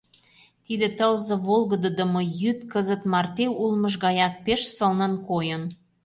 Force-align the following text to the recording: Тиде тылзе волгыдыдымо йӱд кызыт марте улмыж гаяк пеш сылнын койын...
Тиде 0.65 0.87
тылзе 0.97 1.35
волгыдыдымо 1.47 2.21
йӱд 2.41 2.59
кызыт 2.71 3.01
марте 3.11 3.45
улмыж 3.61 3.93
гаяк 4.05 4.33
пеш 4.45 4.61
сылнын 4.75 5.13
койын... 5.27 5.63